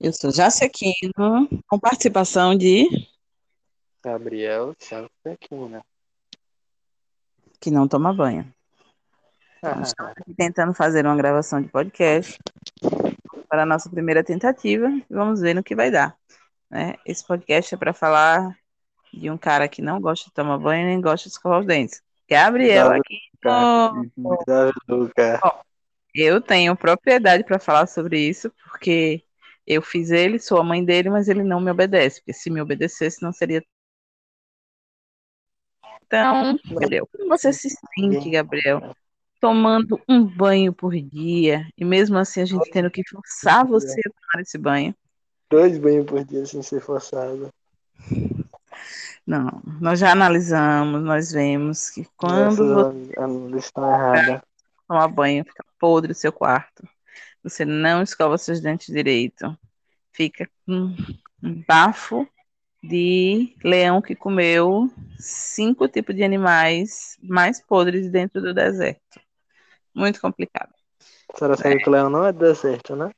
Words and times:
Eu 0.00 0.12
sou 0.14 0.30
Jacequino, 0.32 1.48
com 1.66 1.78
participação 1.78 2.56
de. 2.56 2.88
Gabriel 4.02 4.74
Jacequina. 4.80 5.84
que 7.60 7.70
não 7.70 7.86
toma 7.86 8.14
banho. 8.14 8.50
Estamos 9.56 9.92
aqui 9.98 10.34
tentando 10.34 10.72
fazer 10.72 11.04
uma 11.04 11.16
gravação 11.16 11.60
de 11.60 11.68
podcast 11.68 12.38
para 13.46 13.64
a 13.64 13.66
nossa 13.66 13.90
primeira 13.90 14.24
tentativa 14.24 14.88
e 14.88 15.04
vamos 15.10 15.42
ver 15.42 15.52
no 15.52 15.62
que 15.62 15.74
vai 15.74 15.90
dar. 15.90 16.16
né? 16.70 16.94
Esse 17.04 17.26
podcast 17.26 17.74
é 17.74 17.78
para 17.78 17.92
falar 17.92 18.56
de 19.12 19.30
um 19.30 19.36
cara 19.36 19.68
que 19.68 19.82
não 19.82 20.00
gosta 20.00 20.30
de 20.30 20.32
tomar 20.32 20.56
banho 20.56 20.86
nem 20.86 21.00
gosta 21.00 21.28
de 21.28 21.34
escovar 21.34 21.60
os 21.60 21.66
dentes. 21.66 22.02
Gabriel 22.26 22.90
aqui. 22.92 23.27
Oh, 23.44 24.04
Davi 24.46 24.72
Luca. 24.88 25.40
eu 26.14 26.40
tenho 26.40 26.76
propriedade 26.76 27.44
para 27.44 27.58
falar 27.58 27.86
sobre 27.86 28.20
isso, 28.20 28.50
porque 28.64 29.24
eu 29.66 29.82
fiz 29.82 30.10
ele, 30.10 30.38
sou 30.38 30.58
a 30.58 30.64
mãe 30.64 30.84
dele, 30.84 31.10
mas 31.10 31.28
ele 31.28 31.44
não 31.44 31.60
me 31.60 31.70
obedece, 31.70 32.20
porque 32.20 32.32
se 32.32 32.50
me 32.50 32.60
obedecesse 32.60 33.22
não 33.22 33.32
seria. 33.32 33.62
Então, 36.06 36.58
Gabriel, 36.64 37.06
como 37.12 37.28
você 37.28 37.52
se 37.52 37.68
sente, 37.68 38.30
Gabriel, 38.30 38.94
tomando 39.40 40.00
um 40.08 40.24
banho 40.24 40.72
por 40.72 40.92
dia 40.92 41.68
e 41.76 41.84
mesmo 41.84 42.16
assim 42.16 42.40
a 42.40 42.44
gente 42.44 42.70
tendo 42.70 42.90
que 42.90 43.06
forçar 43.08 43.66
você 43.66 44.00
a 44.00 44.10
tomar 44.10 44.42
esse 44.42 44.58
banho? 44.58 44.94
Dois 45.50 45.78
banhos 45.78 46.06
por 46.06 46.24
dia 46.24 46.44
sem 46.44 46.62
ser 46.62 46.80
forçado. 46.80 47.50
Não, 49.28 49.60
nós 49.78 49.98
já 49.98 50.10
analisamos, 50.10 51.02
nós 51.02 51.32
vemos 51.32 51.90
que 51.90 52.08
quando 52.16 52.56
você 52.56 53.10
Essa 53.12 53.24
análise 53.24 53.58
está 53.58 53.82
errada. 53.82 54.42
toma 54.88 55.06
banho, 55.06 55.44
fica 55.44 55.62
podre 55.78 56.12
o 56.12 56.14
seu 56.14 56.32
quarto. 56.32 56.88
Você 57.44 57.62
não 57.62 58.02
escova 58.02 58.38
seus 58.38 58.58
dentes 58.58 58.86
direito. 58.86 59.54
Fica 60.12 60.48
com 60.64 60.96
um 61.42 61.62
bafo 61.68 62.26
de 62.82 63.54
leão 63.62 64.00
que 64.00 64.14
comeu 64.14 64.90
cinco 65.18 65.86
tipos 65.88 66.16
de 66.16 66.24
animais 66.24 67.18
mais 67.22 67.60
podres 67.60 68.10
dentro 68.10 68.40
do 68.40 68.54
deserto. 68.54 69.20
Muito 69.94 70.22
complicado. 70.22 70.72
A 71.34 71.36
senhora 71.36 71.56
sabe 71.58 71.82
que 71.82 71.88
o 71.90 71.92
leão 71.92 72.08
não 72.08 72.24
é 72.24 72.32
deserto, 72.32 72.96
né? 72.96 73.10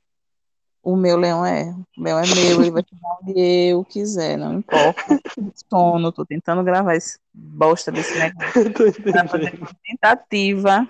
O 0.83 0.97
meu 0.97 1.17
leão 1.17 1.45
é, 1.45 1.75
o 1.97 2.01
meu 2.01 2.19
é 2.19 2.23
meu, 2.23 2.61
ele 2.63 2.71
vai 2.71 2.83
tomar 2.83 3.19
onde 3.23 3.39
eu 3.39 3.85
quiser, 3.85 4.39
não 4.39 4.55
importa. 4.55 5.21
Sono, 5.69 6.11
tô 6.11 6.25
tentando 6.25 6.65
gravar 6.65 6.97
esse 6.97 7.19
bosta 7.35 7.93
desse 7.93 8.19
negócio. 8.19 8.63
Uma 9.61 9.69
tentativa, 9.85 10.89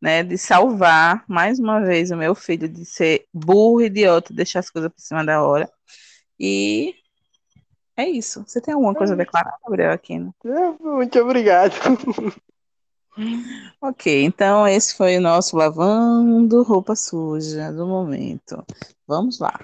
né, 0.00 0.22
de 0.22 0.38
salvar 0.38 1.24
mais 1.28 1.58
uma 1.58 1.80
vez 1.80 2.10
o 2.10 2.16
meu 2.16 2.34
filho 2.34 2.68
de 2.68 2.86
ser 2.86 3.26
burro, 3.32 3.82
idiota, 3.82 4.32
deixar 4.32 4.60
as 4.60 4.70
coisas 4.70 4.90
por 4.90 5.00
cima 5.00 5.22
da 5.22 5.42
hora. 5.42 5.70
E 6.40 6.94
é 7.98 8.08
isso. 8.08 8.44
Você 8.46 8.60
tem 8.60 8.72
alguma 8.72 8.94
coisa 8.94 9.14
a 9.14 9.16
declarar, 9.16 9.58
Gabriel 9.62 9.92
Aquino? 9.92 10.34
É, 10.44 10.82
Muito 10.82 11.18
obrigado. 11.18 11.74
Ok, 13.80 14.24
então 14.24 14.66
esse 14.66 14.96
foi 14.96 15.16
o 15.18 15.20
nosso 15.20 15.56
lavando 15.56 16.62
roupa 16.62 16.94
suja 16.96 17.72
do 17.72 17.86
momento. 17.86 18.64
Vamos 19.06 19.38
lá. 19.38 19.58